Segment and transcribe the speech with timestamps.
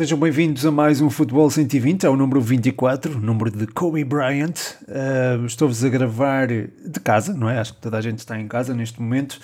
[0.00, 4.02] Sejam bem-vindos a mais um Futebol 120, é o número 24, o número de Kobe
[4.02, 4.54] Bryant.
[4.88, 7.58] Uh, Estou-vos a gravar de casa, não é?
[7.58, 9.38] Acho que toda a gente está em casa neste momento.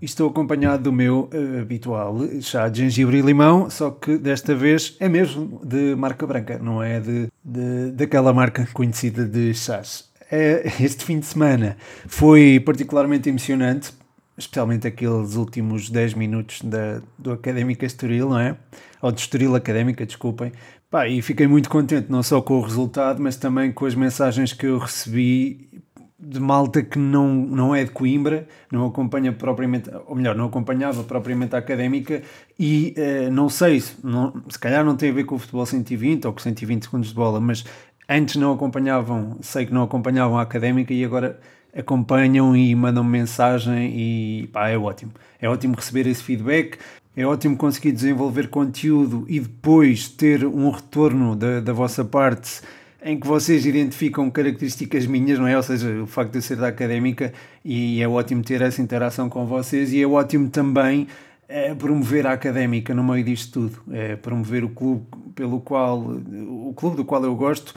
[0.00, 4.54] E estou acompanhado do meu uh, habitual chá de gengibre e limão, só que desta
[4.54, 10.08] vez é mesmo de marca branca, não é de, de daquela marca conhecida de chás.
[10.32, 13.92] É, este fim de semana foi particularmente emocionante,
[14.38, 18.56] especialmente aqueles últimos 10 minutos da, do Académica Estoril, não é?
[19.02, 20.52] Ou de Estoril Académica, desculpem.
[20.90, 24.52] Pá, e fiquei muito contente, não só com o resultado, mas também com as mensagens
[24.52, 25.68] que eu recebi
[26.18, 31.04] de malta que não, não é de Coimbra, não acompanha propriamente, ou melhor, não acompanhava
[31.04, 32.22] propriamente a académica
[32.58, 36.26] e uh, não sei, não, se calhar não tem a ver com o futebol 120
[36.26, 37.64] ou com 120 segundos de bola, mas
[38.08, 41.38] antes não acompanhavam, sei que não acompanhavam a académica e agora
[41.76, 45.12] acompanham e mandam mensagem e pá, é ótimo.
[45.40, 46.78] É ótimo receber esse feedback,
[47.16, 52.60] é ótimo conseguir desenvolver conteúdo e depois ter um retorno da, da vossa parte
[53.02, 55.56] em que vocês identificam características minhas, não é?
[55.56, 57.32] Ou seja, o facto de eu ser da académica
[57.64, 61.06] e é ótimo ter essa interação com vocês e é ótimo também
[61.48, 66.74] é, promover a académica no meio disto tudo, é, promover o clube pelo qual o
[66.76, 67.74] clube do qual eu gosto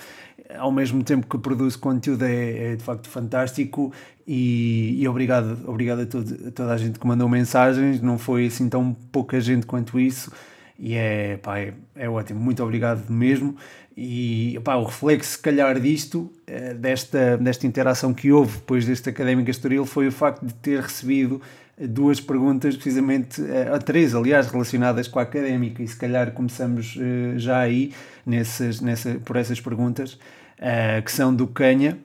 [0.57, 3.91] ao mesmo tempo que produz conteúdo é, é de facto fantástico.
[4.27, 8.45] E, e, obrigado, obrigado a, todo, a toda a gente que mandou mensagens, não foi
[8.45, 10.31] assim tão pouca gente quanto isso.
[10.79, 13.55] E é, pá, é, é ótimo, muito obrigado mesmo.
[13.95, 19.09] E pá, o reflexo se calhar disto, eh, desta, desta interação que houve depois deste
[19.09, 21.41] Académica Estoril foi o facto de ter recebido
[21.77, 26.97] duas perguntas, precisamente, eh, a três, aliás, relacionadas com a académica, e se calhar começamos
[26.99, 27.91] eh, já aí
[28.25, 30.17] nessas, nessa, por essas perguntas.
[30.61, 31.97] Uh, que são do Canha,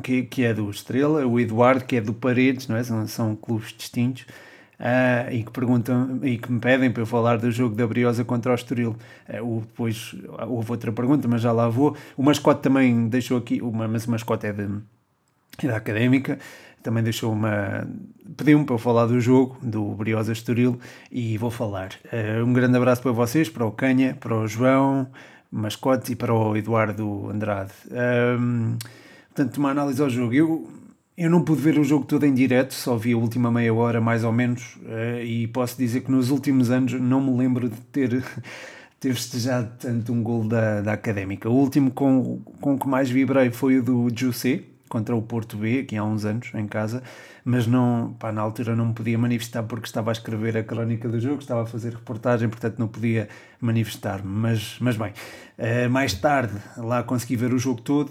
[0.00, 2.84] que, que é do Estrela, o Eduardo, que é do Paredes, não é?
[2.84, 4.22] são, são clubes distintos,
[4.78, 8.24] uh, e que perguntam e que me pedem para eu falar do jogo da Briosa
[8.24, 8.96] contra o Estoril.
[9.28, 10.14] Uh, depois
[10.46, 11.96] houve outra pergunta, mas já lá vou.
[12.16, 14.68] O mascote também deixou aqui, uma, mas o mascote é, de,
[15.62, 16.38] é da Académica,
[16.80, 17.84] também deixou uma.
[18.36, 20.78] pediu-me para eu falar do jogo, do Briosa Estoril,
[21.10, 21.90] e vou falar.
[22.46, 25.08] Um grande abraço para vocês, para o Canha, para o João
[25.54, 27.72] mascote e para o Eduardo Andrade.
[28.38, 28.76] Um,
[29.32, 30.34] portanto, uma análise ao jogo.
[30.34, 30.68] Eu,
[31.16, 34.00] eu não pude ver o jogo todo em direto, só vi a última meia hora
[34.00, 37.80] mais ou menos, uh, e posso dizer que nos últimos anos não me lembro de
[37.92, 38.24] ter,
[38.98, 41.48] ter festejado tanto um gol da, da Académica.
[41.48, 45.80] O último com, com que mais vibrei foi o do Jussé, contra o Porto B,
[45.80, 47.02] aqui há uns anos, em casa,
[47.44, 51.08] mas não, pá, na altura não me podia manifestar porque estava a escrever a crónica
[51.08, 53.28] do jogo, estava a fazer reportagem, portanto não podia
[53.60, 54.28] manifestar-me.
[54.28, 55.12] Mas, mas bem,
[55.58, 58.10] uh, mais tarde lá consegui ver o jogo todo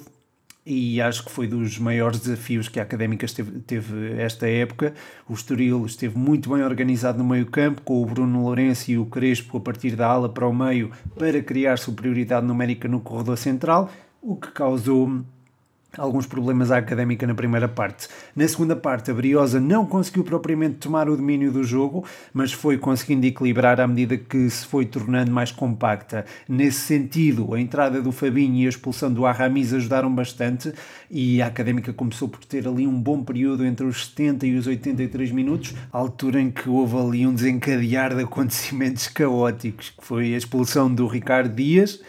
[0.65, 4.93] e acho que foi dos maiores desafios que a Académica esteve, teve esta época.
[5.27, 9.05] O Estoril esteve muito bem organizado no meio campo, com o Bruno Lourenço e o
[9.05, 13.91] Crespo a partir da ala para o meio para criar superioridade numérica no corredor central,
[14.21, 15.23] o que causou
[15.97, 18.07] alguns problemas à académica na primeira parte.
[18.35, 22.77] Na segunda parte, a Briosa não conseguiu propriamente tomar o domínio do jogo, mas foi
[22.77, 26.25] conseguindo equilibrar à medida que se foi tornando mais compacta.
[26.49, 30.73] Nesse sentido, a entrada do Fabinho e a expulsão do Arramiz ajudaram bastante
[31.11, 34.65] e a académica começou por ter ali um bom período entre os 70 e os
[34.65, 40.37] 83 minutos, altura em que houve ali um desencadear de acontecimentos caóticos, que foi a
[40.37, 42.01] expulsão do Ricardo Dias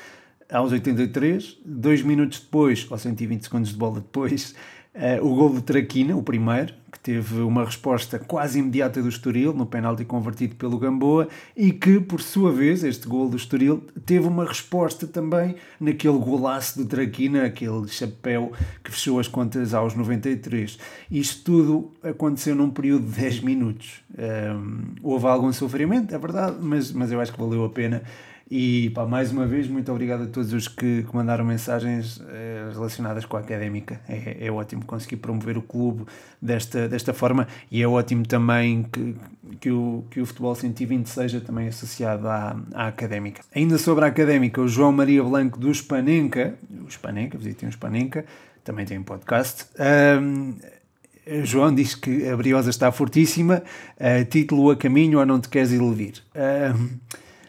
[0.51, 4.55] aos 83, dois minutos depois, ou 120 segundos de bola depois,
[4.95, 9.53] uh, o gol do Traquina, o primeiro, que teve uma resposta quase imediata do Estoril,
[9.53, 14.27] no penalti convertido pelo Gamboa, e que, por sua vez, este gol do Estoril, teve
[14.27, 18.53] uma resposta também naquele golaço do Traquina, aquele chapéu
[18.83, 20.79] que fechou as contas aos 93.
[21.11, 24.03] Isto tudo aconteceu num período de 10 minutos.
[24.17, 28.03] Ehm, houve algum sofrimento, é verdade, mas, mas eu acho que valeu a pena
[28.51, 32.69] e pá, mais uma vez, muito obrigado a todos os que, que mandaram mensagens eh,
[32.73, 34.01] relacionadas com a académica.
[34.07, 36.05] É, é ótimo conseguir promover o clube
[36.41, 39.17] desta, desta forma e é ótimo também que,
[39.61, 43.41] que, o, que o futebol 120 seja também associado à, à académica.
[43.55, 46.55] Ainda sobre a académica, o João Maria Blanco do Spanenka,
[46.87, 48.27] o Spanenka, visitem o Spanenka,
[48.63, 49.67] também tem um podcast.
[50.21, 50.55] Um,
[51.45, 53.63] João diz que a Briosa está fortíssima,
[53.97, 56.23] uh, título a caminho ou não te queres iludir.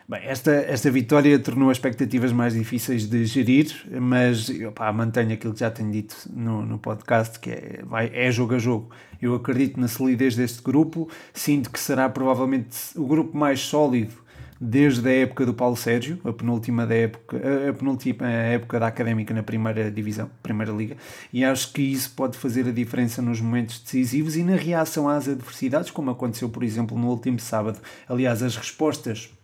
[0.07, 5.52] Bem, esta, esta vitória tornou as expectativas mais difíceis de gerir, mas opá, mantenho aquilo
[5.52, 8.92] que já tenho dito no, no podcast, que é, vai, é jogo a jogo.
[9.19, 14.13] Eu acredito na solidez deste grupo, sinto que será provavelmente o grupo mais sólido
[14.62, 19.34] desde a época do Paulo Sérgio, a penúltima, da época, a penúltima época da Académica
[19.34, 20.96] na primeira divisão, primeira liga,
[21.34, 25.28] e acho que isso pode fazer a diferença nos momentos decisivos e na reação às
[25.28, 27.80] adversidades, como aconteceu, por exemplo, no último sábado.
[28.07, 29.35] Aliás, as respostas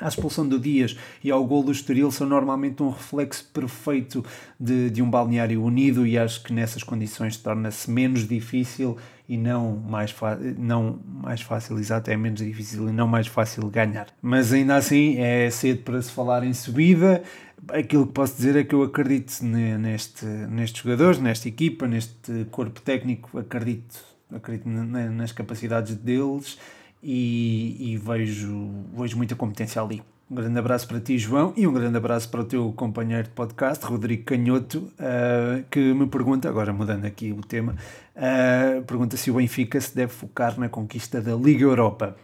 [0.00, 4.24] a expulsão do Dias e ao gol do Estoril são normalmente um reflexo perfeito
[4.58, 8.96] de, de um balneário unido e acho que nessas condições torna-se menos difícil
[9.28, 10.14] e não mais,
[10.58, 14.08] não mais fácil, exato, é menos difícil e não mais fácil ganhar.
[14.20, 17.22] Mas ainda assim é cedo para se falar em subida.
[17.68, 22.80] Aquilo que posso dizer é que eu acredito neste, nestes jogadores, nesta equipa, neste corpo
[22.80, 24.00] técnico, acredito,
[24.34, 26.58] acredito nas capacidades deles
[27.02, 30.02] e, e vejo, vejo muita competência ali.
[30.30, 33.30] Um grande abraço para ti, João, e um grande abraço para o teu companheiro de
[33.30, 37.76] podcast, Rodrigo Canhoto, uh, que me pergunta, agora mudando aqui o tema,
[38.16, 42.16] uh, pergunta se o Benfica se deve focar na conquista da Liga Europa.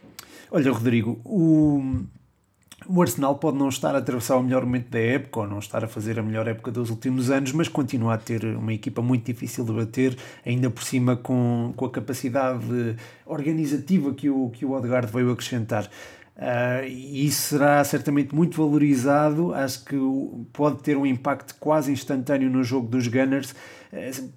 [0.50, 2.06] Olha, Rodrigo, o,
[2.86, 5.82] o Arsenal pode não estar a atravessar o melhor momento da época ou não estar
[5.84, 9.26] a fazer a melhor época dos últimos anos, mas continua a ter uma equipa muito
[9.26, 10.16] difícil de bater,
[10.46, 12.96] ainda por cima com, com a capacidade
[13.26, 15.90] organizativa que o, que o Odegaard veio acrescentar.
[16.36, 19.52] Uh, e isso será certamente muito valorizado.
[19.52, 19.96] Acho que
[20.52, 23.50] pode ter um impacto quase instantâneo no jogo dos Gunners,
[23.92, 24.30] uh,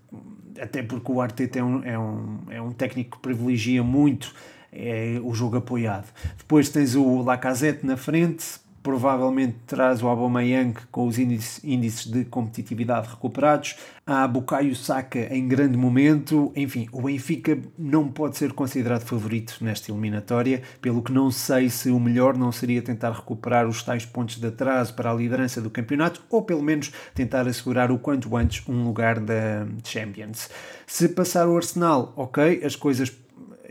[0.59, 4.33] até porque o Arteta é um, é um, é um técnico que privilegia muito
[4.71, 6.07] é o jogo apoiado.
[6.37, 8.45] Depois tens o Lacazette na frente,
[8.83, 13.75] provavelmente traz o Aubameyang com os índices de competitividade recuperados,
[14.05, 19.91] há Bukayo Saka em grande momento, enfim, o Benfica não pode ser considerado favorito nesta
[19.91, 24.37] eliminatória, pelo que não sei se o melhor não seria tentar recuperar os tais pontos
[24.37, 28.67] de atraso para a liderança do campeonato, ou pelo menos tentar assegurar o quanto antes
[28.67, 30.49] um lugar da Champions.
[30.87, 33.11] Se passar o Arsenal, ok, as coisas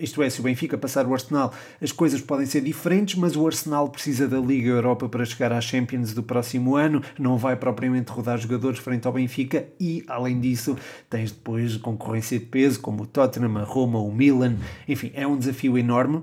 [0.01, 3.47] isto é, se o Benfica passar o Arsenal, as coisas podem ser diferentes, mas o
[3.47, 8.11] Arsenal precisa da Liga Europa para chegar à Champions do próximo ano, não vai propriamente
[8.11, 10.77] rodar jogadores frente ao Benfica e, além disso,
[11.09, 14.57] tens depois concorrência de peso, como o Tottenham, a Roma, o Milan,
[14.89, 16.23] enfim, é um desafio enorme.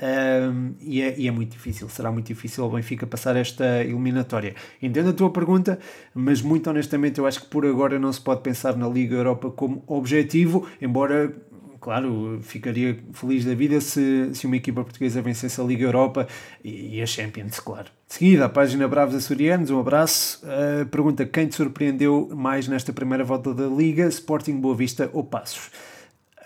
[0.00, 4.54] Um, e, é, e, é, muito difícil, será muito difícil ao Benfica passar esta eliminatória.
[4.80, 5.78] Entendo a tua pergunta,
[6.14, 9.50] mas muito honestamente eu acho que por agora não se pode pensar na Liga Europa
[9.50, 11.34] como objetivo, embora
[11.80, 16.26] claro, ficaria feliz da vida se, se uma equipa portuguesa vencesse a Liga Europa
[16.62, 17.86] e, e a Champions, claro.
[18.08, 20.42] De seguida, a página Bravos Açorianos, um abraço.
[20.44, 25.22] Uh, pergunta quem te surpreendeu mais nesta primeira volta da Liga, Sporting Boa Vista ou
[25.24, 25.70] Passos?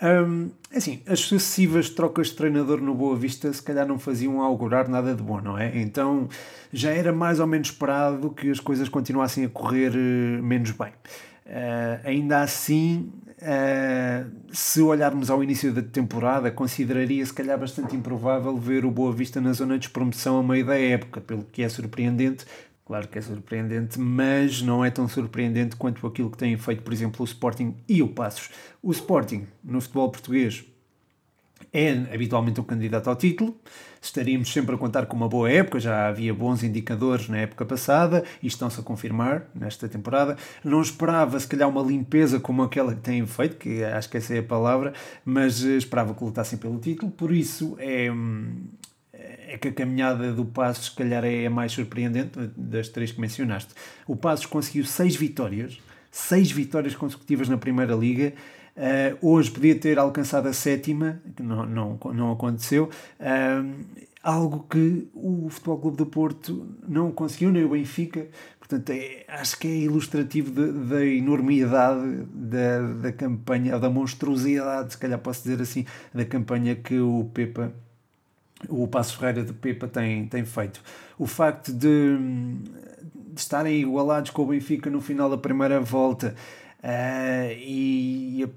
[0.01, 4.89] Um, assim, as sucessivas trocas de treinador no Boa Vista se calhar não faziam augurar
[4.89, 5.71] nada de bom, não é?
[5.79, 6.27] Então
[6.73, 10.91] já era mais ou menos esperado que as coisas continuassem a correr uh, menos bem.
[11.45, 13.09] Uh, ainda assim,
[13.43, 19.11] uh, se olharmos ao início da temporada, consideraria se calhar bastante improvável ver o Boa
[19.11, 22.45] Vista na zona de despromoção a meio da época, pelo que é surpreendente.
[22.85, 26.91] Claro que é surpreendente, mas não é tão surpreendente quanto aquilo que têm feito, por
[26.91, 28.49] exemplo, o Sporting e o Passos.
[28.81, 30.65] O Sporting, no futebol português,
[31.73, 33.57] é habitualmente um candidato ao título.
[33.99, 38.23] Estaríamos sempre a contar com uma boa época, já havia bons indicadores na época passada
[38.43, 40.37] e estão-se a confirmar nesta temporada.
[40.63, 44.35] Não esperava, se calhar, uma limpeza como aquela que têm feito, que acho que essa
[44.35, 44.93] é a palavra,
[45.25, 48.11] mas eh, esperava que lutassem pelo título, por isso é,
[49.47, 53.21] é que a caminhada do Passos, se calhar, é a mais surpreendente das três que
[53.21, 53.73] mencionaste.
[54.05, 55.81] O Passos conseguiu seis vitórias,
[56.11, 58.33] seis vitórias consecutivas na Primeira Liga
[58.75, 62.89] Uh, hoje podia ter alcançado a sétima, que não, não, não aconteceu.
[63.19, 63.85] Uh,
[64.23, 68.27] algo que o Futebol Clube do Porto não conseguiu, nem o Benfica.
[68.57, 75.19] Portanto, é, acho que é ilustrativo da enormidade da, da campanha, da monstruosidade, se calhar
[75.19, 77.71] posso dizer assim, da campanha que o Pepa,
[78.69, 80.81] o Passo Ferreira de Pepa tem, tem feito.
[81.19, 86.33] O facto de, de estarem igualados com o Benfica no final da primeira volta
[86.83, 88.49] Uh, e, e,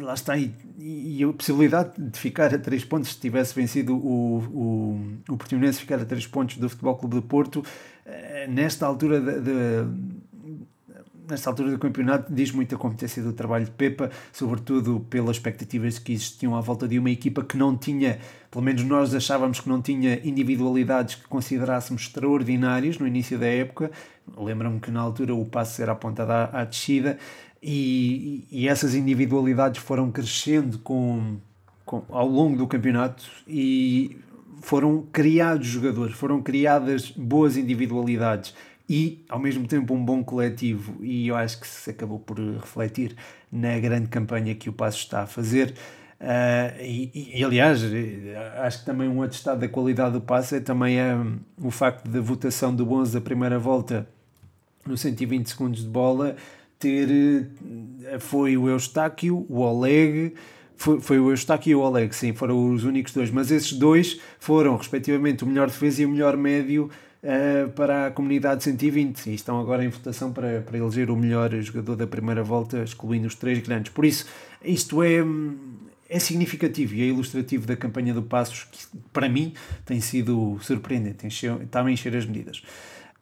[0.00, 4.38] lá está, e, e, a possibilidade de ficar a 3 pontos, se tivesse vencido o,
[4.38, 9.20] o, o Portimonense, ficar a 3 pontos do Futebol Clube do Porto, uh, nesta altura
[9.20, 10.26] de, de
[11.28, 15.98] nesta altura do campeonato diz muito a competência do trabalho de Pepa, sobretudo pelas expectativas
[15.98, 18.18] que existiam à volta de uma equipa que não tinha,
[18.50, 23.90] pelo menos nós achávamos que não tinha individualidades que considerássemos extraordinárias no início da época.
[24.36, 27.18] Lembro-me que na altura o passo era apontado à, à descida
[27.68, 31.36] e, e essas individualidades foram crescendo com,
[31.84, 34.16] com, ao longo do campeonato e
[34.62, 38.54] foram criados jogadores, foram criadas boas individualidades
[38.88, 40.94] e ao mesmo tempo um bom coletivo.
[41.02, 43.16] E eu acho que se acabou por refletir
[43.50, 45.74] na grande campanha que o Passo está a fazer.
[46.20, 47.82] Uh, e, e, aliás
[48.62, 52.20] acho que também um atestado da qualidade do Passo é também um, o facto da
[52.20, 54.08] votação do Bons da primeira volta
[54.86, 56.36] no 120 segundos de bola
[56.78, 57.08] ter
[58.04, 60.34] eh, foi o Eustáquio, o Oleg,
[60.76, 64.20] foi, foi o Eustáquio e o Oleg, sim, foram os únicos dois, mas esses dois
[64.38, 66.90] foram respectivamente o melhor defesa e o melhor médio
[67.22, 71.50] uh, para a comunidade 120 e estão agora em votação para, para eleger o melhor
[71.62, 73.90] jogador da primeira volta, excluindo os três grandes.
[73.90, 74.26] Por isso,
[74.62, 75.24] isto é,
[76.08, 78.78] é significativo e é ilustrativo da campanha do Passos, que
[79.12, 79.54] para mim
[79.84, 82.62] tem sido surpreendente, está a encher as medidas.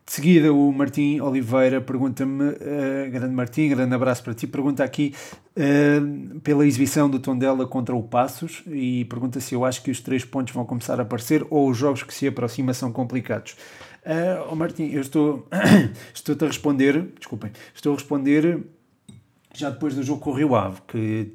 [0.06, 5.14] De seguida, o Martim Oliveira pergunta-me, uh, grande Martim, grande abraço para ti, pergunta aqui
[5.56, 10.00] uh, pela exibição do Tondela contra o Passos e pergunta se eu acho que os
[10.00, 13.56] três pontos vão começar a aparecer ou os jogos que se aproximam são complicados.
[14.04, 15.48] Uh, oh Martim, eu estou,
[16.14, 18.62] estou a responder, desculpem, estou a responder
[19.54, 21.32] já depois do jogo com o Rio Ave, que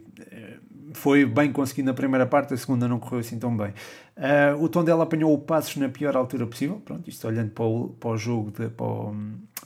[1.00, 3.70] foi bem conseguido na primeira parte, a segunda não correu assim tão bem.
[4.18, 7.89] Uh, o Tondela apanhou o Passos na pior altura possível, pronto, isto olhando para o,
[7.89, 9.15] para o, jogo, de, para o,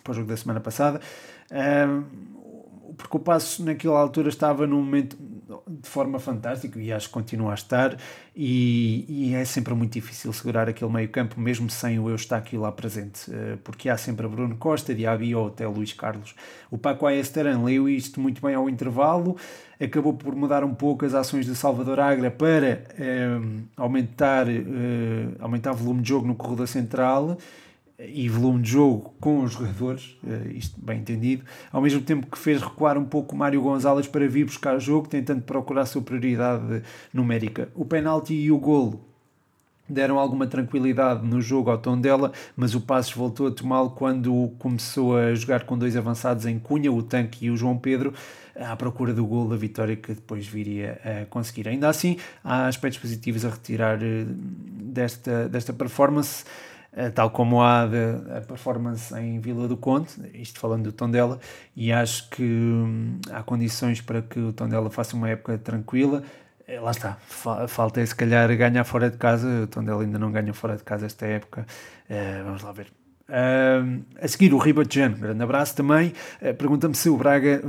[0.04, 1.02] para o jogo da semana passada.
[1.50, 2.04] Uh,
[2.96, 5.18] porque o Passo naquela altura estava num momento
[5.68, 7.98] de forma fantástica e acho que continua a estar
[8.36, 12.72] e, e é sempre muito difícil segurar aquele meio campo mesmo sem o Eustáquio lá
[12.72, 16.34] presente eh, porque há sempre Bruno Costa, Diaby ou até Luís Carlos
[16.72, 19.36] o Paco Aesteran leu isto muito bem ao intervalo
[19.84, 23.40] acabou por mudar um pouco as ações de Salvador Agra para eh,
[23.76, 27.38] aumentar, eh, aumentar volume de jogo no corredor central
[28.00, 32.38] e volume de jogo com os jogadores, eh, isto bem entendido, ao mesmo tempo que
[32.38, 36.82] fez recuar um pouco o Mário Gonzalez para vir buscar jogo, tentando procurar superioridade
[37.14, 37.70] numérica.
[37.76, 39.13] O penalti e o golo
[39.94, 44.52] deram alguma tranquilidade no jogo ao tom dela, mas o Passos voltou a tomá-lo quando
[44.60, 48.14] começou a jogar com dois avançados em Cunha, o Tanque e o João Pedro,
[48.56, 51.68] à procura do gol da vitória que depois viria a conseguir.
[51.68, 56.44] Ainda assim, há aspectos positivos a retirar eh, desta, desta performance.
[56.96, 61.40] Eh, tal como há a performance em Vila do Conde, isto falando do Tondela,
[61.76, 66.24] e acho que hum, há condições para que o Tondela faça uma época tranquila.
[66.68, 67.18] Eh, lá está,
[67.68, 70.84] falta é se calhar ganhar fora de casa, o Tondela ainda não ganha fora de
[70.84, 71.66] casa esta época,
[72.10, 72.88] uh, vamos lá ver.
[73.28, 76.14] Uh, a seguir, o Ribajan, grande abraço também.
[76.42, 77.62] Uh, Pergunta-me se o Braga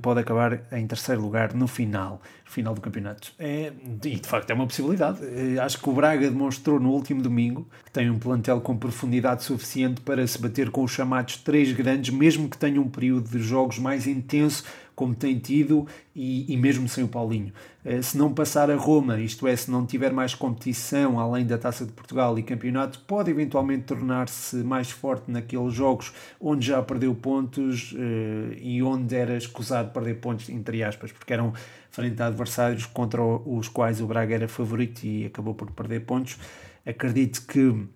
[0.00, 2.20] pode acabar em terceiro lugar no final
[2.52, 3.32] final do campeonato.
[3.38, 3.72] É,
[4.04, 5.18] e de facto é uma possibilidade.
[5.24, 9.42] É, acho que o Braga demonstrou no último domingo que tem um plantel com profundidade
[9.42, 13.42] suficiente para se bater com os chamados três grandes, mesmo que tenha um período de
[13.42, 17.52] jogos mais intenso, como tem tido, e, e mesmo sem o Paulinho.
[17.84, 21.58] É, se não passar a Roma, isto é, se não tiver mais competição além da
[21.58, 27.12] Taça de Portugal e campeonato, pode eventualmente tornar-se mais forte naqueles jogos onde já perdeu
[27.12, 31.52] pontos é, e onde era escusado perder pontos, entre aspas, porque eram
[31.90, 36.38] frente a adversários contra os quais o Braga era favorito e acabou por perder pontos.
[36.86, 37.86] Acredito que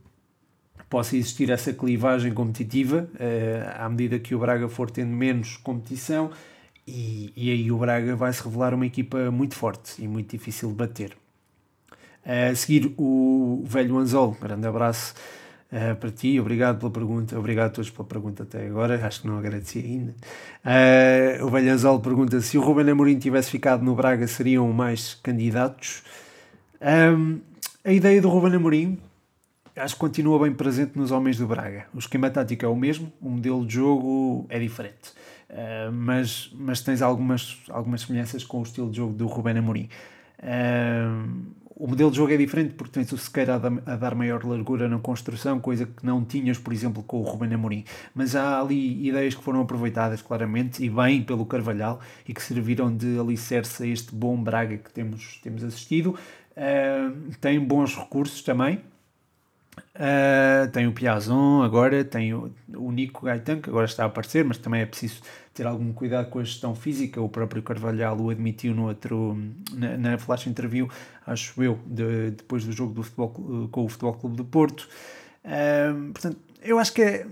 [0.90, 6.31] possa existir essa clivagem competitiva uh, à medida que o Braga for tendo menos competição
[6.87, 10.69] e, e aí o Braga vai se revelar uma equipa muito forte e muito difícil
[10.69, 11.16] de bater.
[12.25, 15.14] A seguir o velho Anzol, grande abraço
[15.66, 19.26] Uh, para ti, obrigado pela pergunta, obrigado a todos pela pergunta até agora, acho que
[19.26, 20.14] não agradeci ainda.
[20.64, 26.05] Uh, o Velhazol pergunta se o Ruben Amorim tivesse ficado no Braga, seriam mais candidatos?
[26.81, 27.40] Um,
[27.85, 28.99] a ideia do Ruben Amorim
[29.75, 31.87] acho que continua bem presente nos homens do Braga.
[31.93, 35.12] O esquema tático é o mesmo, o modelo de jogo é diferente.
[35.49, 39.88] Uh, mas, mas tens algumas, algumas semelhanças com o estilo de jogo do Ruben Amorim.
[40.38, 44.88] Uh, o modelo de jogo é diferente porque tens o Sequeira a, dar maior largura
[44.88, 47.85] na construção, coisa que não tinhas, por exemplo, com o Ruben Amorim.
[48.15, 52.97] Mas há ali ideias que foram aproveitadas claramente e bem pelo Carvalhal e que serviram
[52.97, 56.19] de alicerce a este bom Braga que temos, temos assistido.
[56.57, 58.81] Uh, tem bons recursos também,
[59.97, 64.45] Uh, tem o Piazon agora, tem o, o Nico Gaetan, que agora está a aparecer,
[64.45, 65.23] mas também é preciso
[65.55, 67.21] ter algum cuidado com a gestão física.
[67.21, 69.38] O próprio Carvalhal o admitiu no outro,
[69.73, 70.91] na, na flash interview,
[71.26, 74.87] acho eu, de, depois do jogo do futebol, com o Futebol Clube do Porto.
[75.43, 77.26] Uh, portanto, eu acho que é,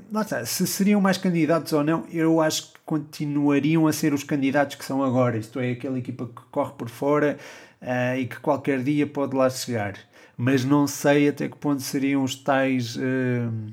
[0.46, 4.84] se seriam mais candidatos ou não, eu acho que continuariam a ser os candidatos que
[4.86, 5.36] são agora.
[5.36, 7.36] Isto é, aquela equipa que corre por fora
[7.82, 9.98] uh, e que qualquer dia pode lá chegar
[10.36, 12.96] mas não sei até que ponto seriam os tais.
[12.96, 13.72] Uh,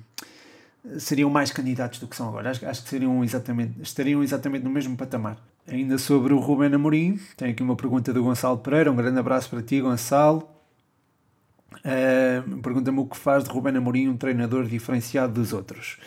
[0.97, 2.49] seriam mais candidatos do que são agora.
[2.49, 5.37] Acho, acho que seriam exatamente, estariam exatamente no mesmo patamar.
[5.67, 8.91] Ainda sobre o Ruben Amorim, tem aqui uma pergunta do Gonçalo Pereira.
[8.91, 10.49] Um grande abraço para ti, Gonçalo.
[11.77, 15.97] Uh, Pergunta-me o que faz de Ruben Amorim um treinador diferenciado dos outros.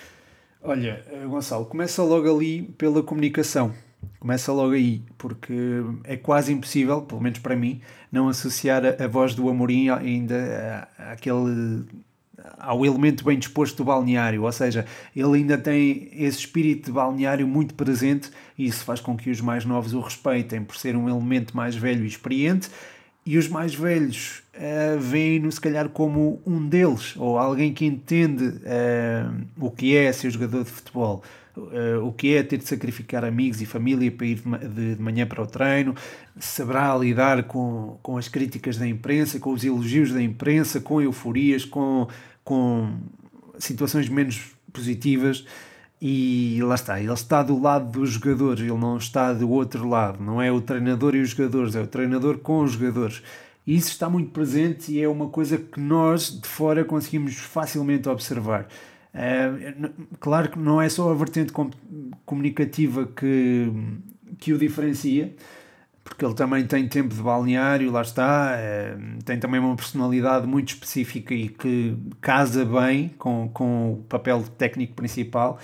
[0.63, 3.75] Olha, eh, Gonçalo, começa logo ali pela comunicação.
[4.19, 5.55] Começa logo aí, porque
[6.05, 7.81] é quase impossível, pelo menos para mim,
[8.11, 11.85] não associar a, voz do Amorim ainda àquele
[12.59, 14.85] ao elemento bem disposto do balneário, ou seja,
[15.15, 19.41] ele ainda tem esse espírito de balneário muito presente e isso faz com que os
[19.41, 22.69] mais novos o respeitem por ser um elemento mais velho e experiente.
[23.27, 28.45] E os mais velhos uh, veem-no se calhar como um deles, ou alguém que entende
[28.45, 31.23] uh, o que é ser jogador de futebol,
[31.57, 35.27] uh, o que é ter de sacrificar amigos e família para ir de, de, manhã
[35.27, 35.95] para o treino,
[36.39, 41.65] saberá lidar com, com as críticas da imprensa, com os elogios da imprensa, com euforias,
[41.65, 42.09] com,
[42.43, 42.99] com
[43.59, 45.45] situações menos positivas.
[46.01, 50.23] E lá está, ele está do lado dos jogadores, ele não está do outro lado,
[50.23, 53.23] não é o treinador e os jogadores, é o treinador com os jogadores.
[53.67, 58.09] E isso está muito presente e é uma coisa que nós de fora conseguimos facilmente
[58.09, 58.69] observar.
[59.15, 59.75] É,
[60.19, 61.53] claro que não é só a vertente
[62.27, 63.71] comunicativa que,
[64.39, 65.33] que o diferencia,
[66.03, 70.75] porque ele também tem tempo de balneário, lá está, é, tem também uma personalidade muito
[70.75, 75.59] específica e que casa bem com, com o papel técnico principal.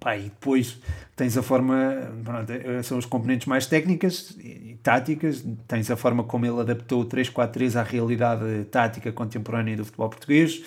[0.00, 0.80] Pá, e depois
[1.14, 6.24] tens a forma, pronto, eh, são os componentes mais técnicas e táticas, tens a forma
[6.24, 10.64] como ele adaptou o 3-4-3 à realidade tática contemporânea do futebol português,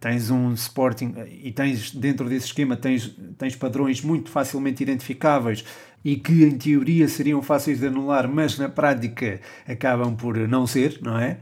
[0.00, 5.64] tens um Sporting e tens dentro desse esquema tens, tens padrões muito facilmente identificáveis
[6.04, 10.98] e que em teoria seriam fáceis de anular, mas na prática acabam por não ser,
[11.00, 11.38] não é?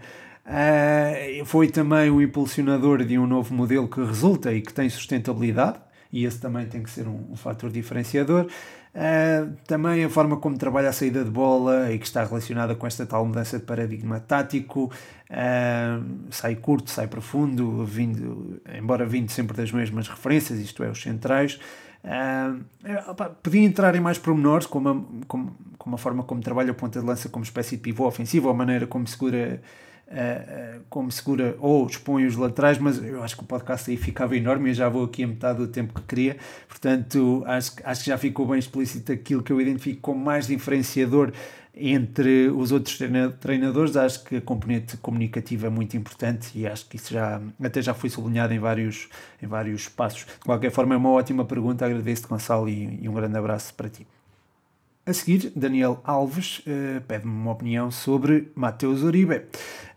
[0.50, 5.78] Uh, foi também o impulsionador de um novo modelo que resulta e que tem sustentabilidade,
[6.12, 8.48] e esse também tem que ser um, um fator diferenciador.
[8.92, 12.88] Uh, também a forma como trabalha a saída de bola e que está relacionada com
[12.88, 14.90] esta tal mudança de paradigma tático,
[15.30, 21.00] uh, sai curto, sai profundo, vindo, embora vindo sempre das mesmas referências, isto é, os
[21.00, 21.60] centrais.
[22.02, 22.64] Uh,
[23.08, 26.74] opa, podia entrar em mais pormenores, como a, como, como a forma como trabalha a
[26.74, 29.62] ponta de lança como espécie de pivô ofensivo, a maneira como segura
[30.10, 34.36] uh, como segura ou expõe os laterais, mas eu acho que o podcast aí ficava
[34.36, 36.36] enorme, eu já vou aqui a metade do tempo que queria,
[36.68, 41.32] portanto acho, acho que já ficou bem explícito aquilo que eu identifico como mais diferenciador
[41.72, 42.98] entre os outros
[43.40, 47.80] treinadores, acho que a componente comunicativa é muito importante e acho que isso já até
[47.80, 49.08] já foi sublinhado em vários,
[49.40, 50.26] em vários passos.
[50.26, 53.88] De qualquer forma, é uma ótima pergunta, agradeço-te, Gonçalo, e, e um grande abraço para
[53.88, 54.06] ti.
[55.10, 59.38] A seguir, Daniel Alves uh, pede-me uma opinião sobre Mateus Uribe.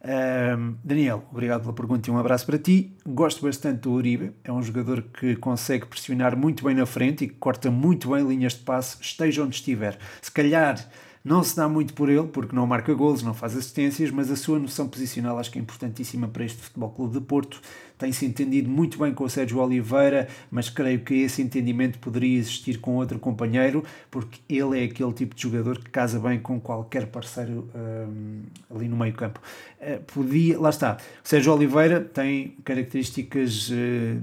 [0.01, 2.91] Uh, Daniel, obrigado pela pergunta e um abraço para ti.
[3.05, 7.27] Gosto bastante do Uribe, é um jogador que consegue pressionar muito bem na frente e
[7.27, 9.99] que corta muito bem linhas de passe, esteja onde estiver.
[10.19, 10.83] Se calhar
[11.23, 14.35] não se dá muito por ele, porque não marca golos, não faz assistências, mas a
[14.35, 17.61] sua noção posicional acho que é importantíssima para este Futebol Clube de Porto.
[17.97, 22.77] Tem-se entendido muito bem com o Sérgio Oliveira, mas creio que esse entendimento poderia existir
[22.79, 27.07] com outro companheiro, porque ele é aquele tipo de jogador que casa bem com qualquer
[27.07, 28.41] parceiro um,
[28.75, 29.39] ali no meio campo.
[29.79, 34.21] Uh, podia, lá está, o Sérgio Oliveira tem características uh,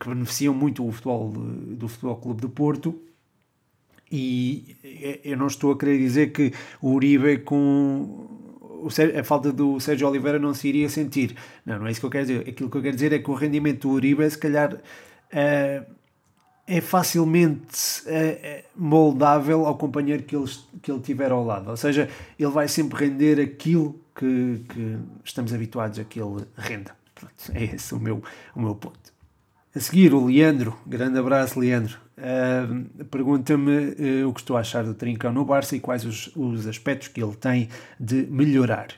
[0.00, 2.98] que beneficiam muito o futebol do Futebol Clube do Porto,
[4.16, 4.76] e
[5.24, 8.28] eu não estou a querer dizer que o Uribe com
[9.18, 11.34] a falta do Sérgio Oliveira não se iria sentir.
[11.66, 12.48] Não, não é isso que eu quero dizer.
[12.48, 15.94] Aquilo que eu quero dizer é que o rendimento do Uribe, se calhar, uh,
[16.64, 20.50] é facilmente uh, moldável ao companheiro que ele,
[20.80, 21.70] que ele tiver ao lado.
[21.70, 26.94] Ou seja, ele vai sempre render aquilo que, que estamos habituados a que ele renda.
[27.16, 28.22] Pronto, é esse o meu,
[28.54, 29.13] o meu ponto.
[29.76, 30.78] A seguir, o Leandro.
[30.86, 31.98] Grande abraço, Leandro.
[32.16, 36.30] Uh, Pergunta-me uh, o que estou a achar do Trincão no Barça e quais os,
[36.36, 38.90] os aspectos que ele tem de melhorar.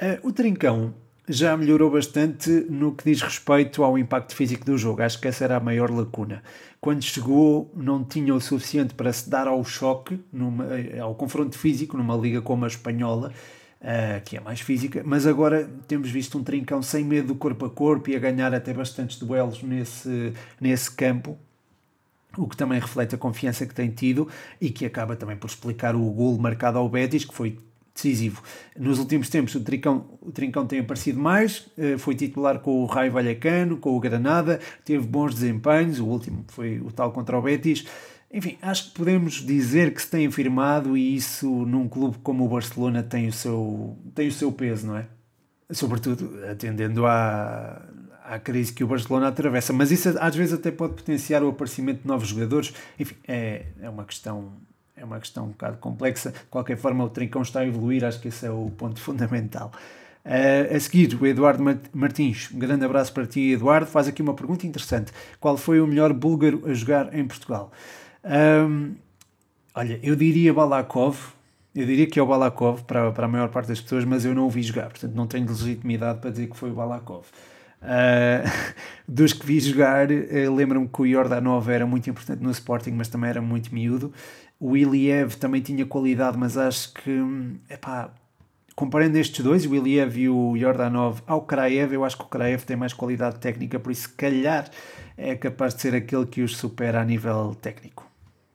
[0.00, 0.94] Uh, o Trincão
[1.28, 5.02] já melhorou bastante no que diz respeito ao impacto físico do jogo.
[5.02, 6.42] Acho que essa era a maior lacuna.
[6.80, 10.64] Quando chegou, não tinha o suficiente para se dar ao choque, numa,
[11.02, 13.30] ao confronto físico, numa liga como a espanhola,
[13.80, 17.66] uh, que é mais física, mas agora temos visto um trincão sem medo do corpo
[17.66, 21.38] a corpo e a ganhar até bastantes duelos nesse, nesse campo.
[22.36, 24.28] O que também reflete a confiança que tem tido
[24.60, 27.58] e que acaba também por explicar o gol marcado ao Betis, que foi
[27.94, 28.42] decisivo.
[28.78, 32.86] Nos últimos tempos o Trincão, o Trincão tem aparecido mais, eh, foi titular com o
[32.86, 37.42] Raio Vallecano, com o Granada, teve bons desempenhos, o último foi o tal contra o
[37.42, 37.84] Betis,
[38.32, 42.48] enfim, acho que podemos dizer que se tem afirmado e isso num clube como o
[42.48, 45.06] Barcelona tem o seu, tem o seu peso, não é?
[45.70, 47.82] Sobretudo atendendo à,
[48.24, 49.72] à crise que o Barcelona atravessa.
[49.72, 52.72] Mas isso às vezes até pode potenciar o aparecimento de novos jogadores.
[52.98, 54.52] Enfim, é, é uma questão
[54.94, 56.32] é uma questão um bocado complexa.
[56.32, 59.72] De qualquer forma, o Trincão está a evoluir, acho que esse é o ponto fundamental.
[60.24, 61.62] Uh, a seguir, o Eduardo
[61.94, 62.50] Martins.
[62.52, 63.86] Um grande abraço para ti, Eduardo.
[63.86, 65.12] Faz aqui uma pergunta interessante.
[65.40, 67.72] Qual foi o melhor búlgaro a jogar em Portugal?
[68.28, 68.94] Um,
[69.74, 71.16] olha, eu diria Balakov,
[71.74, 74.34] eu diria que é o Balakov para, para a maior parte das pessoas, mas eu
[74.34, 77.24] não o vi jogar, portanto não tenho legitimidade para dizer que foi o Balakov.
[77.80, 78.44] Uh,
[79.08, 83.08] dos que vi jogar, uh, lembro-me que o Jordanov era muito importante no Sporting, mas
[83.08, 84.12] também era muito miúdo.
[84.60, 87.24] O Iliev também tinha qualidade, mas acho que
[87.70, 88.10] epá,
[88.74, 92.64] comparando estes dois, o Iliev e o Jordanov, ao Kraev, eu acho que o Kraev
[92.64, 94.68] tem mais qualidade técnica, por isso, se calhar,
[95.16, 98.07] é capaz de ser aquele que os supera a nível técnico.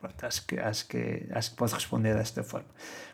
[0.04, 2.68] Pronto, acho, que, acho, que, acho que posso responder desta forma.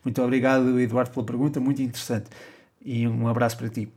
[0.04, 2.28] Muito obrigado, Eduardo, pela pergunta, muito interessante.
[2.84, 3.88] E um abraço para ti.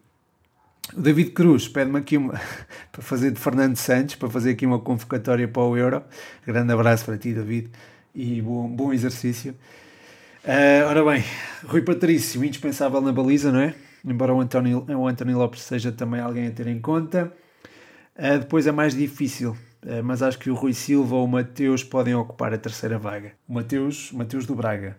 [0.95, 2.39] O David Cruz pede-me aqui uma,
[2.93, 6.03] para fazer de Fernando Santos, para fazer aqui uma convocatória para o Euro.
[6.45, 7.71] Grande abraço para ti, David,
[8.13, 9.55] e bom, bom exercício.
[10.43, 11.23] Uh, ora bem,
[11.65, 13.73] Rui Patrício, indispensável na baliza, não é?
[14.05, 17.33] Embora o António, o António Lopes seja também alguém a ter em conta.
[18.15, 19.57] Uh, depois é mais difícil
[20.03, 23.33] mas acho que o Rui Silva ou o Mateus podem ocupar a terceira vaga.
[23.47, 24.95] O Mateus, Mateus do Braga.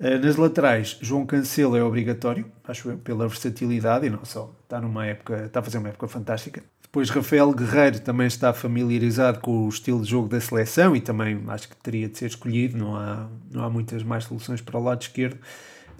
[0.00, 4.54] Eh, nas laterais, João Cancelo é obrigatório, acho eu, pela versatilidade e não só.
[4.62, 6.62] Está numa época, está a fazer uma época fantástica.
[6.80, 11.42] Depois Rafael Guerreiro também está familiarizado com o estilo de jogo da seleção e também
[11.48, 14.82] acho que teria de ser escolhido, não há, não há muitas mais soluções para o
[14.82, 15.38] lado esquerdo.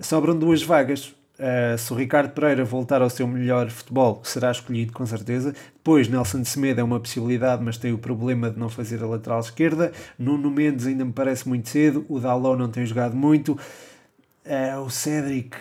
[0.01, 4.93] Sobram duas vagas, Uh, se o Ricardo Pereira voltar ao seu melhor futebol, será escolhido
[4.93, 5.55] com certeza.
[5.73, 9.39] Depois, Nelson Semedo é uma possibilidade, mas tem o problema de não fazer a lateral
[9.39, 9.93] esquerda.
[10.19, 12.05] Nuno Mendes ainda me parece muito cedo.
[12.09, 13.53] O Dalot não tem jogado muito.
[13.53, 15.57] Uh, o Cédric,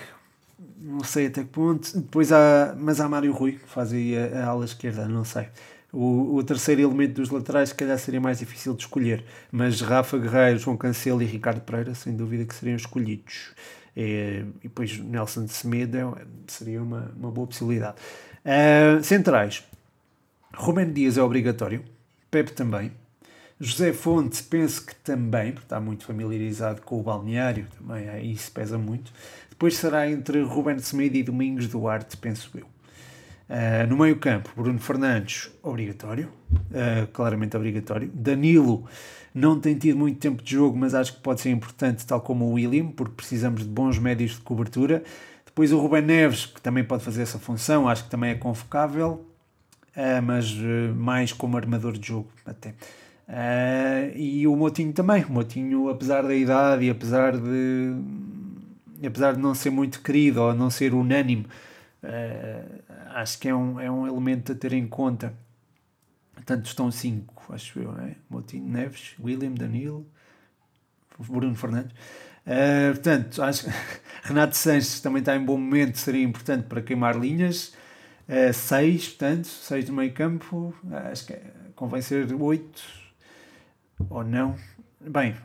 [0.80, 1.96] não sei até que ponto.
[1.96, 5.48] Depois há, mas há Mário Rui, que faz aí a, a ala esquerda, não sei.
[5.94, 9.24] O, o, terceiro elemento dos laterais, se calhar, seria mais difícil de escolher.
[9.52, 13.52] Mas Rafa Guerreiro, João Cancelo e Ricardo Pereira, sem dúvida que seriam escolhidos.
[14.00, 17.98] É, e depois Nelson Semedo é, seria uma, uma boa possibilidade.
[18.46, 19.64] Uh, centrais.
[20.54, 21.84] Rubén Dias é obrigatório.
[22.30, 22.92] Pepe também.
[23.60, 28.52] José Fonte, penso que também, porque está muito familiarizado com o balneário, também aí isso
[28.52, 29.12] pesa muito.
[29.50, 32.68] Depois será entre Rubén Semedo e Domingos Duarte, penso eu.
[33.50, 38.12] Uh, no meio campo, Bruno Fernandes, obrigatório, uh, claramente obrigatório.
[38.14, 38.86] Danilo,
[39.34, 42.46] não tem tido muito tempo de jogo, mas acho que pode ser importante, tal como
[42.46, 45.04] o William, porque precisamos de bons médios de cobertura.
[45.46, 49.26] Depois o Ruben Neves, que também pode fazer essa função, acho que também é convocável,
[49.96, 52.72] uh, mas uh, mais como armador de jogo até.
[53.30, 55.24] Uh, e o Motinho também.
[55.24, 57.94] O Motinho, apesar da idade e apesar de,
[59.06, 61.46] apesar de não ser muito querido ou não ser unânime,
[63.18, 65.34] acho que é um, é um elemento a ter em conta.
[66.34, 68.16] Portanto, estão cinco acho eu, é?
[68.30, 70.06] Moutinho, Neves, William, Danilo,
[71.18, 71.94] Bruno Fernandes.
[72.46, 73.72] Uh, portanto, acho que
[74.24, 77.74] Renato Sanches também está em bom momento, seria importante para queimar linhas.
[78.30, 80.74] Uh, seis, portanto, seis no meio campo,
[81.12, 81.40] acho que
[81.76, 82.84] convém ser oito
[84.10, 84.56] ou não.
[85.00, 85.36] Bem,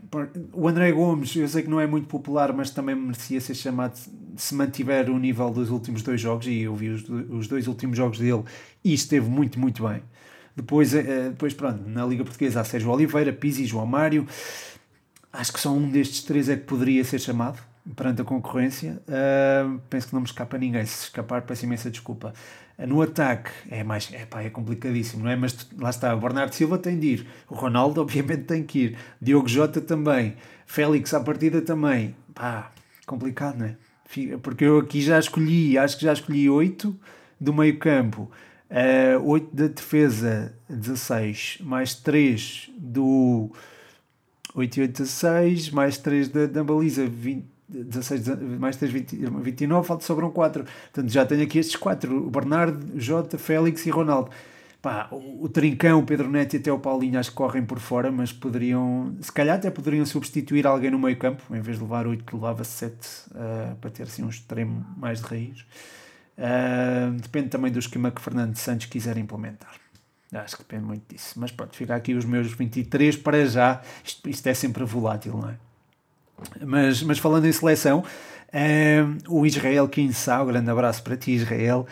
[0.53, 3.99] o André Gomes, eu sei que não é muito popular, mas também merecia ser chamado
[4.35, 7.97] se mantiver o nível dos últimos dois jogos, e eu vi os, os dois últimos
[7.97, 8.43] jogos dele
[8.83, 10.03] e esteve muito, muito bem.
[10.57, 14.27] Depois, eh, depois pronto, na Liga Portuguesa há Sérgio Oliveira, Pizzi, João Mário.
[15.33, 17.59] Acho que só um destes três é que poderia ser chamado
[17.97, 19.01] perante a concorrência.
[19.09, 20.85] Uh, penso que não me escapa ninguém.
[20.85, 22.35] Se escapar, peço imensa desculpa.
[22.79, 25.37] Uh, no ataque é mais é, pá, é complicadíssimo, não é?
[25.37, 28.99] Mas lá está, o Bernardo Silva tem de ir, o Ronaldo, obviamente, tem que ir,
[29.21, 32.15] Diogo Jota também, Félix à partida também.
[32.35, 32.71] Pá,
[33.07, 33.77] complicado, não é?
[34.43, 36.99] Porque eu aqui já escolhi, acho que já escolhi oito
[37.41, 38.31] do meio campo.
[38.73, 43.51] Uh, 8 da defesa, 16, mais 3 do
[44.55, 49.87] 8 e 8, 16, mais 3 da, da baliza, 20, 16, mais 3, 20, 29,
[49.87, 50.65] falta sobram 4.
[50.65, 54.31] Portanto, já tenho aqui estes 4: o Bernardo, Jota, Félix e Ronaldo.
[54.83, 57.79] Pá, o, o Trincão, o Pedro Neto e até o Paulinho acho que correm por
[57.79, 61.85] fora, mas poderiam, se calhar até poderiam substituir alguém no meio campo, em vez de
[61.85, 65.61] levar 8, que levava 7 uh, para ter assim um extremo mais de raiz.
[66.37, 69.75] Uh, depende também do esquema que Fernando Santos quiser implementar.
[70.33, 71.35] Acho que depende muito disso.
[71.39, 73.83] Mas pronto, fica aqui os meus 23 para já.
[74.05, 75.57] Isto, isto é sempre volátil, não é?
[76.61, 81.87] Mas, mas falando em seleção, uh, o Israel Kinsá, um grande abraço para ti, Israel.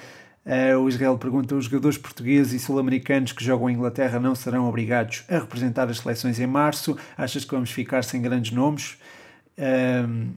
[0.45, 4.69] Uh, o Israel pergunta: os jogadores portugueses e sul-americanos que jogam em Inglaterra não serão
[4.69, 6.97] obrigados a representar as seleções em março?
[7.17, 8.99] Achas que vamos ficar sem grandes nomes?
[9.59, 10.31] Uh,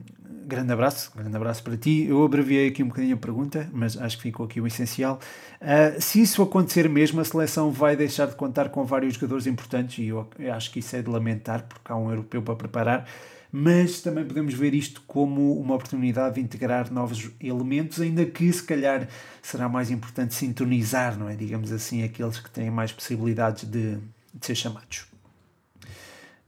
[0.46, 2.06] grande abraço, grande abraço para ti.
[2.08, 5.18] Eu abreviei aqui um bocadinho a pergunta, mas acho que ficou aqui o essencial.
[5.60, 9.98] Uh, se isso acontecer mesmo, a seleção vai deixar de contar com vários jogadores importantes
[9.98, 13.06] e eu acho que isso é de lamentar, porque há um europeu para preparar.
[13.56, 18.64] Mas também podemos ver isto como uma oportunidade de integrar novos elementos, ainda que se
[18.64, 19.06] calhar
[19.40, 21.36] será mais importante sintonizar, não é?
[21.36, 23.98] Digamos assim, aqueles que têm mais possibilidades de,
[24.34, 25.06] de ser chamados.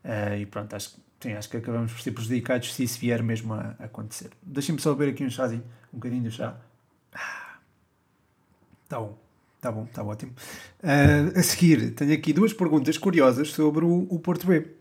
[0.04, 3.22] Uh, e pronto, acho que sim, acho que acabamos por ser prejudicados se isso vier
[3.22, 4.30] mesmo a, a acontecer.
[4.42, 5.62] Deixem-me só beber aqui um chazinho,
[5.94, 6.56] um bocadinho de chá.
[7.12, 7.58] Ah,
[8.88, 9.16] tá bom,
[9.60, 10.32] tá bom, tá ótimo.
[10.82, 14.74] Uh, a seguir, tenho aqui duas perguntas curiosas sobre o, o Porto B.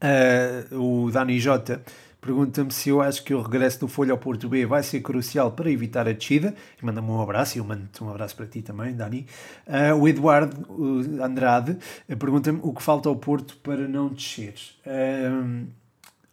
[0.00, 1.82] Uh, o Dani Jota
[2.20, 5.52] pergunta-me se eu acho que o regresso do Folha ao Porto B vai ser crucial
[5.52, 6.54] para evitar a descida.
[6.82, 9.26] Manda-me um abraço e eu mando-te um abraço para ti também, Dani.
[9.66, 14.54] Uh, o Eduardo Andrade uh, pergunta-me o que falta ao Porto para não descer.
[14.84, 15.66] Uh,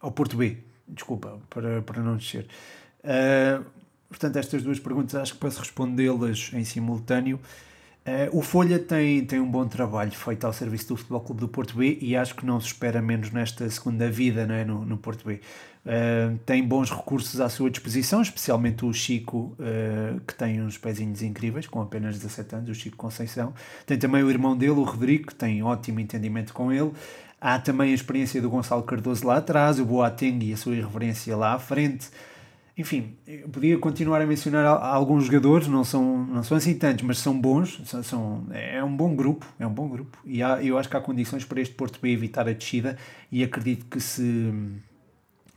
[0.00, 2.46] ao Porto B, desculpa, para, para não descer.
[4.08, 7.40] portanto, estas duas perguntas acho que posso respondê-las em simultâneo.
[8.06, 11.48] Uh, o Folha tem, tem um bom trabalho feito ao serviço do Futebol Clube do
[11.48, 14.96] Porto B e acho que não se espera menos nesta segunda vida é, no, no
[14.96, 15.40] Porto B.
[15.84, 21.20] Uh, tem bons recursos à sua disposição, especialmente o Chico, uh, que tem uns pezinhos
[21.20, 23.52] incríveis, com apenas 17 anos, o Chico Conceição.
[23.84, 26.92] Tem também o irmão dele, o Rodrigo, que tem ótimo entendimento com ele.
[27.40, 31.36] Há também a experiência do Gonçalo Cardoso lá atrás, o Boateng e a sua irreverência
[31.36, 32.08] lá à frente.
[32.78, 37.16] Enfim, eu podia continuar a mencionar alguns jogadores, não são, não são assim tantos, mas
[37.18, 40.76] são bons, são, são é um bom grupo, é um bom grupo, e há, eu
[40.76, 42.98] acho que há condições para este Porto B evitar a descida,
[43.32, 44.52] e acredito que se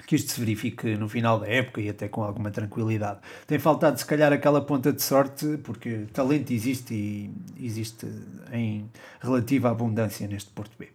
[0.07, 3.19] que isto se verifique no final da época e até com alguma tranquilidade.
[3.45, 8.07] Tem faltado se calhar aquela ponta de sorte, porque talento existe e existe
[8.51, 10.87] em relativa abundância neste Porto B.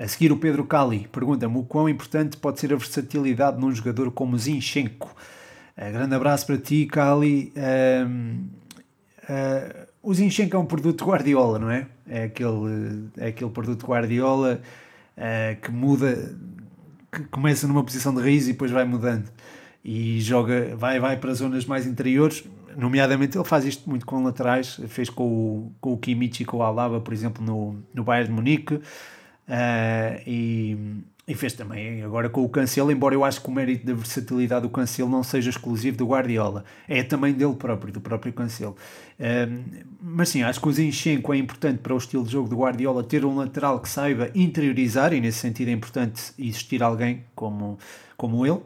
[0.00, 4.10] A seguir, o Pedro Cali pergunta-me o quão importante pode ser a versatilidade num jogador
[4.10, 5.14] como Zinchenko.
[5.76, 7.52] Uh, grande abraço para ti, Cali.
[7.54, 8.40] Uh,
[9.28, 11.86] uh, o Zinchenko é um produto Guardiola, não é?
[12.08, 14.62] É aquele, é aquele produto Guardiola
[15.60, 16.34] que muda,
[17.12, 19.30] que começa numa posição de raiz e depois vai mudando.
[19.84, 22.42] E joga, vai, vai para zonas mais interiores,
[22.74, 26.62] nomeadamente ele faz isto muito com laterais, fez com o, com o e com o
[26.62, 28.80] Alaba, por exemplo, no, no Bayern de Munique.
[29.50, 33.84] Uh, e, e, fez também agora com o Cancelo, embora eu acho que o mérito
[33.84, 38.32] da versatilidade do Cancelo não seja exclusivo do Guardiola, é também dele próprio, do próprio
[38.32, 38.76] Cancelo.
[39.18, 42.56] Uh, mas sim, acho que o Zinchenko é importante para o estilo de jogo do
[42.56, 47.76] Guardiola ter um lateral que saiba interiorizar, e nesse sentido é importante existir alguém como,
[48.16, 48.60] como ele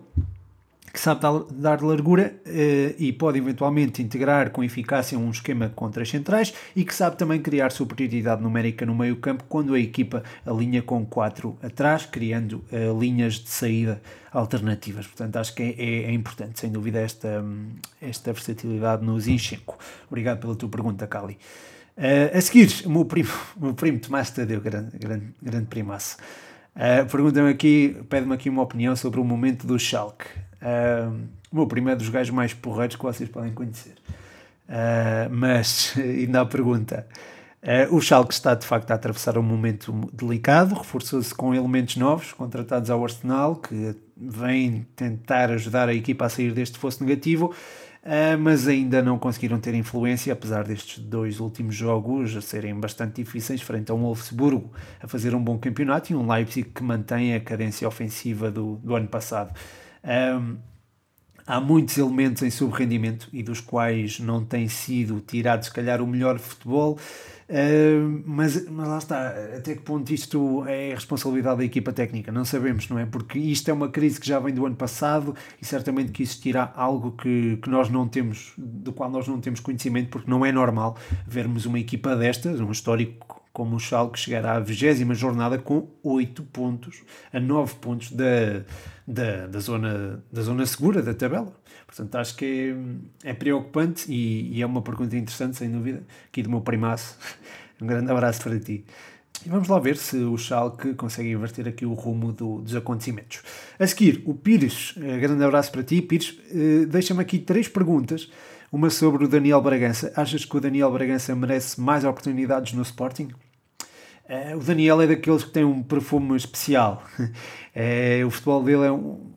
[0.94, 6.08] que sabe dar largura uh, e pode eventualmente integrar com eficácia um esquema com três
[6.08, 10.80] centrais e que sabe também criar superioridade numérica no meio campo quando a equipa alinha
[10.82, 15.08] com quatro atrás, criando uh, linhas de saída alternativas.
[15.08, 17.44] Portanto, acho que é, é, é importante, sem dúvida, esta,
[18.00, 19.76] esta versatilidade no Zinchenko.
[20.06, 21.36] Obrigado pela tua pergunta, Cali.
[21.96, 26.18] Uh, a seguir, o meu primo, meu primo Tomás Tadeu, grande, grande, grande primaço.
[26.76, 30.26] Uh, Pergunta-me aqui, pede-me aqui uma opinião sobre o momento do Schalke.
[30.64, 33.94] Uh, o meu primo é dos gajos mais porreiros que vocês podem conhecer.
[34.66, 37.06] Uh, mas, ainda a pergunta.
[37.62, 42.32] Uh, o Schalke está de facto a atravessar um momento delicado, reforçou-se com elementos novos,
[42.32, 47.54] contratados ao Arsenal, que vêm tentar ajudar a equipa a sair deste fosso negativo,
[48.02, 53.62] uh, mas ainda não conseguiram ter influência, apesar destes dois últimos jogos serem bastante difíceis,
[53.62, 57.40] frente a um Wolfsburgo a fazer um bom campeonato e um Leipzig que mantém a
[57.40, 59.54] cadência ofensiva do, do ano passado.
[60.04, 60.56] Um,
[61.46, 66.06] há muitos elementos em subrendimento e dos quais não tem sido tirado, se calhar, o
[66.06, 66.98] melhor futebol.
[67.46, 72.32] Uh, mas, mas lá está, até que ponto isto é responsabilidade da equipa técnica?
[72.32, 73.04] Não sabemos, não é?
[73.04, 76.72] Porque isto é uma crise que já vem do ano passado e certamente que existirá
[76.74, 80.50] algo que, que nós não temos, do qual nós não temos conhecimento, porque não é
[80.50, 85.86] normal vermos uma equipa destas, um histórico como o Schalke chegar à 20 jornada com
[86.02, 88.64] 8 pontos, a 9 pontos da,
[89.06, 91.52] da, da, zona, da zona segura da tabela.
[91.86, 92.74] Portanto, acho que
[93.22, 97.16] é, é preocupante e, e, é uma pergunta interessante, sem dúvida, aqui do meu primaço.
[97.82, 98.84] Um grande abraço para ti.
[99.44, 103.42] E vamos lá ver se o Schalke consegue inverter aqui o rumo do, dos acontecimentos.
[103.78, 106.00] A seguir, o Pires, eh, grande abraço para ti.
[106.00, 108.30] Pires, eh, deixa-me aqui três perguntas.
[108.72, 110.12] Uma sobre o Daniel Bragança.
[110.16, 113.28] Achas que o Daniel Bragança merece mais oportunidades no Sporting?
[114.28, 117.02] Uh, o Daniel é daqueles que tem um perfume especial.
[117.18, 119.34] Uh, o futebol dele é um,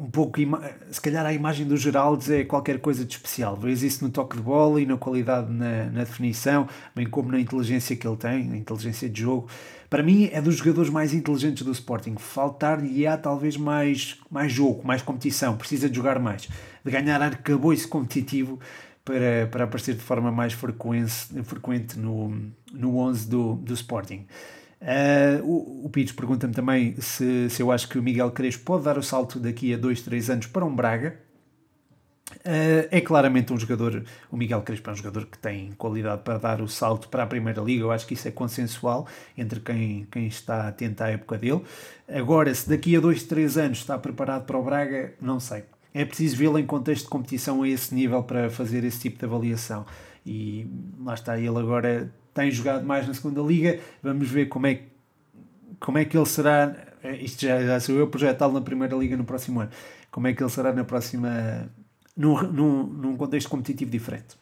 [0.00, 0.38] um pouco,
[0.90, 3.54] se calhar a imagem do Geraldes é qualquer coisa de especial.
[3.54, 7.38] Vês isso no toque de bola e na qualidade na, na definição, bem como na
[7.38, 9.46] inteligência que ele tem, na inteligência de jogo.
[9.90, 12.14] Para mim é dos jogadores mais inteligentes do Sporting.
[12.16, 15.56] Faltar-lhe há talvez mais, mais jogo, mais competição.
[15.58, 16.48] Precisa de jogar mais,
[16.82, 18.58] de ganhar arcabouço competitivo
[19.04, 21.12] para, para aparecer de forma mais frequente,
[21.44, 24.26] frequente no, no 11 do, do Sporting.
[24.80, 28.84] Uh, o, o Pires pergunta-me também se, se eu acho que o Miguel Crespo pode
[28.84, 31.20] dar o salto daqui a 2, 3 anos para um Braga.
[32.36, 36.38] Uh, é claramente um jogador, o Miguel Crespo é um jogador que tem qualidade para
[36.38, 40.06] dar o salto para a Primeira Liga, eu acho que isso é consensual entre quem,
[40.10, 41.62] quem está atento à época dele.
[42.08, 46.04] Agora, se daqui a 2, 3 anos está preparado para o Braga, não sei é
[46.04, 49.84] preciso vê-lo em contexto de competição a esse nível para fazer esse tipo de avaliação.
[50.24, 50.66] E
[51.02, 54.82] lá está, ele agora tem jogado mais na segunda liga, vamos ver como é,
[55.80, 59.16] como é que ele será é, isto já, já sou eu projetá-lo na Primeira Liga
[59.16, 59.70] no próximo ano.
[60.10, 61.70] Como é que ele será na próxima.
[62.16, 64.38] num, num, num contexto competitivo diferente.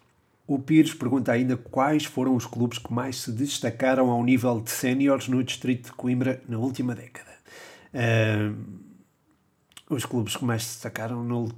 [0.47, 4.71] O Pires pergunta ainda quais foram os clubes que mais se destacaram ao nível de
[4.71, 7.31] séniores no distrito de Coimbra na última década.
[7.93, 8.57] Uh,
[9.91, 11.49] os clubes que mais se destacaram no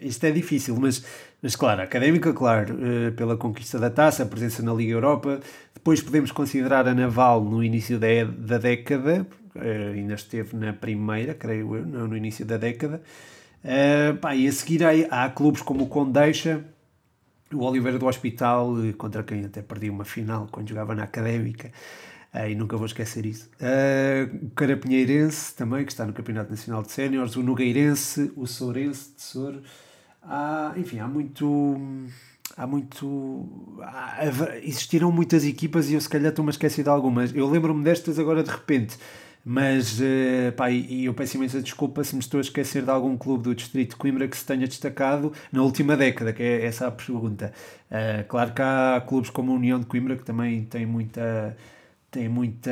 [0.00, 1.04] isto é difícil, mas,
[1.42, 5.40] mas claro, Académica, claro, uh, pela conquista da taça, a presença na Liga Europa,
[5.74, 11.34] depois podemos considerar a Naval no início da, da década, uh, ainda esteve na primeira,
[11.34, 13.02] creio eu, no, início da década,
[14.20, 16.64] pá, e a seguir há, há clubes como o Condeixa,
[17.52, 21.70] o Oliveira do Hospital, contra quem até perdi uma final quando jogava na Académica,
[22.34, 23.48] e nunca vou esquecer isso.
[23.60, 29.10] Uh, o Carapinheirense também, que está no Campeonato Nacional de Séniores, o Nogueirense, o Sourense,
[29.12, 29.62] Tesouro.
[30.22, 31.76] Há, enfim, há muito.
[32.56, 33.76] Há muito.
[33.82, 34.26] Há,
[34.62, 37.34] existiram muitas equipas e eu se calhar estou-me a esquecer de algumas.
[37.34, 38.98] Eu lembro-me destas agora de repente.
[39.44, 43.16] Mas, uh, pá, e eu peço imensa desculpa se me estou a esquecer de algum
[43.16, 46.86] clube do Distrito de Coimbra que se tenha destacado na última década, que é essa
[46.86, 47.52] a pergunta.
[47.90, 51.56] Uh, claro que há clubes como a União de Coimbra que também tem muita
[52.10, 52.70] tem muita,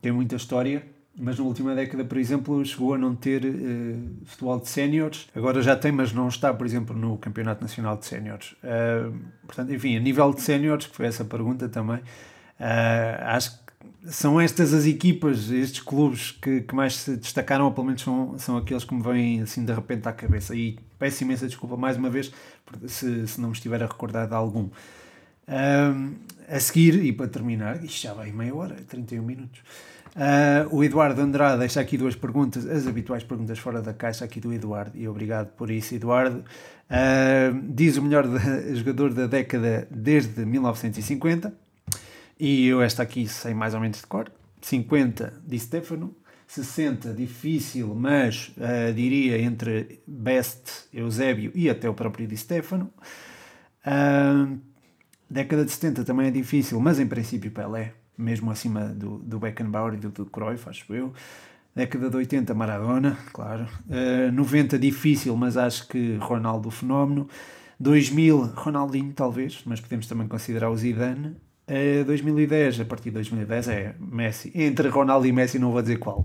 [0.00, 0.82] tem muita história,
[1.18, 5.28] mas na última década, por exemplo, chegou a não ter uh, futebol de séniores.
[5.34, 8.52] Agora já tem, mas não está, por exemplo, no Campeonato Nacional de Séniores.
[8.62, 13.66] Uh, portanto, enfim, a nível de séniores, que foi essa pergunta também, uh, acho que
[14.12, 18.38] são estas as equipas, estes clubes que, que mais se destacaram, ou pelo menos são,
[18.38, 20.54] são aqueles que me vêm assim de repente à cabeça.
[20.54, 22.32] E peço imensa desculpa mais uma vez
[22.86, 24.68] se, se não me estiver a recordar de algum.
[25.48, 26.14] Um,
[26.48, 29.60] a seguir, e para terminar, isto já vai meia hora, 31 minutos.
[30.16, 34.40] Uh, o Eduardo Andrade deixa aqui duas perguntas, as habituais perguntas fora da caixa aqui
[34.40, 36.38] do Eduardo, e obrigado por isso, Eduardo.
[36.38, 38.24] Uh, diz o melhor
[38.74, 41.52] jogador da década desde 1950,
[42.40, 44.30] e eu esta aqui sei mais ou menos de cor.
[44.62, 52.26] 50 Di Stefano, 60 difícil, mas uh, diria entre Best, Eusébio e até o próprio
[52.26, 52.90] Di Stefano.
[53.86, 54.58] Uh,
[55.28, 59.94] Década de 70 também é difícil, mas em princípio Pelé, mesmo acima do, do Beckenbauer
[59.94, 61.12] e do, do Cruyff, acho eu.
[61.74, 63.64] Década de 80 Maradona, claro.
[63.86, 67.28] Uh, eh, 90 difícil, mas acho que Ronaldo fenómeno.
[67.78, 71.28] 2000 Ronaldinho talvez, mas podemos também considerar o Zidane.
[71.68, 74.50] Uh, eh, 2010, a partir de 2010 é Messi.
[74.54, 76.24] Entre Ronaldo e Messi não vou dizer qual.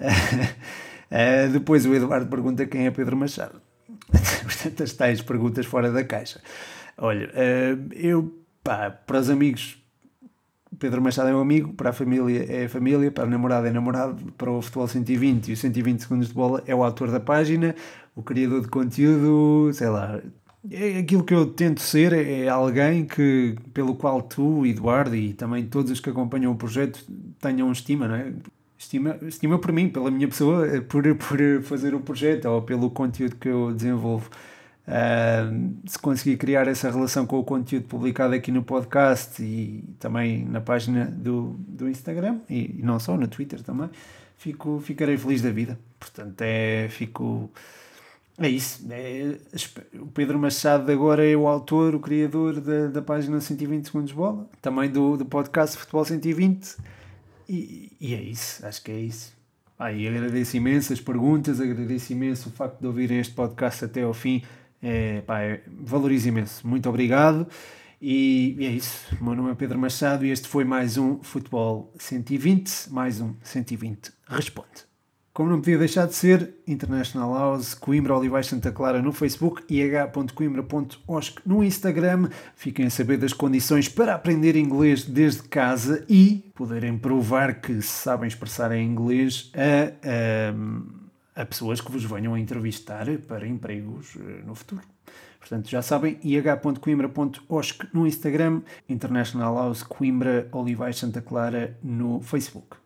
[0.00, 3.60] Uh, depois o Eduardo pergunta quem é Pedro Machado.
[4.42, 6.40] Portanto, as tais perguntas fora da caixa.
[7.00, 8.30] Olha, eh, eu,
[8.62, 9.82] pá, para os amigos,
[10.78, 13.72] Pedro Machado é um amigo, para a família é a família, para a namorada é
[13.72, 17.18] namorado, para o Futebol 120 e os 120 segundos de bola é o autor da
[17.18, 17.74] página,
[18.14, 20.20] o criador de conteúdo, sei lá.
[20.70, 25.64] É aquilo que eu tento ser é alguém que, pelo qual tu, Eduardo, e também
[25.64, 27.02] todos os que acompanham o projeto
[27.40, 28.32] tenham estima, não é?
[28.76, 33.36] Estima, estima por mim, pela minha pessoa, por, por fazer o projeto ou pelo conteúdo
[33.36, 34.30] que eu desenvolvo.
[35.86, 40.60] Se conseguir criar essa relação com o conteúdo publicado aqui no podcast e também na
[40.60, 43.88] página do, do Instagram e, e não só, no Twitter também,
[44.36, 45.78] fico, ficarei feliz da vida.
[45.98, 47.50] Portanto, é, fico.
[48.38, 48.84] É isso.
[48.90, 49.36] É,
[50.00, 54.48] o Pedro Machado agora é o autor, o criador da, da página 120 Segundos Bola,
[54.62, 56.76] também do, do podcast Futebol 120.
[57.48, 59.38] E, e é isso, acho que é isso.
[59.78, 64.02] Ah, e agradeço imenso as perguntas, agradeço imenso o facto de ouvirem este podcast até
[64.02, 64.42] ao fim
[64.82, 66.66] é, pá, é, valorizo imenso.
[66.66, 67.46] Muito obrigado.
[68.00, 69.14] E, e, é isso.
[69.20, 73.34] O meu nome é Pedro Machado e este foi mais um Futebol 120, mais um
[73.42, 74.90] 120 Responde.
[75.32, 79.80] Como não podia deixar de ser, International House, Coimbra Olivais Santa Clara no Facebook e
[79.80, 82.28] h.coimbra.osc no Instagram.
[82.56, 88.26] Fiquem a saber das condições para aprender inglês desde casa e poderem provar que sabem
[88.26, 90.52] expressar em inglês a,
[91.34, 94.82] a pessoas que vos venham a entrevistar para empregos eh, no futuro.
[95.38, 102.76] Portanto, já sabem, ih.coimbra.osc no Instagram, International House Coimbra Olivais Santa Clara no Facebook.